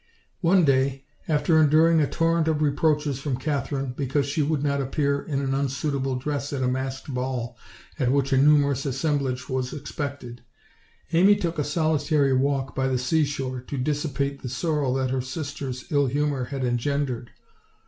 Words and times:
One 0.39 0.65
day, 0.65 1.05
after 1.27 1.61
enduring 1.61 2.01
a 2.01 2.09
torrent 2.09 2.47
of 2.47 2.63
reproaches 2.63 3.19
from 3.19 3.37
Katherine, 3.37 3.93
because 3.95 4.25
she 4.25 4.41
would 4.41 4.63
not 4.63 4.81
appear 4.81 5.21
in 5.21 5.39
an 5.41 5.53
unsuitable 5.53 6.15
dress 6.15 6.51
at 6.51 6.63
a 6.63 6.67
masked 6.67 7.13
ball 7.13 7.55
at 7.99 8.11
which 8.11 8.33
a 8.33 8.37
numerous 8.41 8.83
assemblage 8.87 9.47
was 9.47 9.73
expected, 9.73 10.41
Amy 11.13 11.35
took 11.35 11.59
a 11.59 11.63
solitary 11.63 12.33
walk 12.33 12.73
by 12.73 12.87
the 12.87 12.97
seashore 12.97 13.61
to 13.61 13.77
dissipate 13.77 14.41
the 14.41 14.49
sorrow 14.49 14.91
that 14.95 15.11
her 15.11 15.21
sister's 15.21 15.85
ill 15.91 16.07
humor 16.07 16.45
had 16.45 16.63
engendered. 16.65 17.29